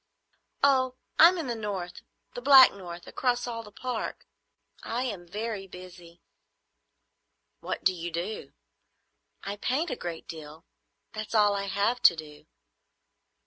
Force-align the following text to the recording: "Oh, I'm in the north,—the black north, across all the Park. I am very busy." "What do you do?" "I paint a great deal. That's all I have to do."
"Oh, 0.63 0.95
I'm 1.19 1.37
in 1.37 1.45
the 1.45 1.53
north,—the 1.53 2.41
black 2.41 2.73
north, 2.73 3.05
across 3.05 3.45
all 3.45 3.61
the 3.61 3.71
Park. 3.71 4.25
I 4.81 5.03
am 5.03 5.27
very 5.27 5.67
busy." 5.67 6.23
"What 7.59 7.83
do 7.83 7.93
you 7.93 8.09
do?" 8.09 8.53
"I 9.43 9.57
paint 9.57 9.91
a 9.91 9.95
great 9.95 10.27
deal. 10.27 10.65
That's 11.13 11.35
all 11.35 11.53
I 11.53 11.65
have 11.65 12.01
to 12.01 12.15
do." 12.15 12.47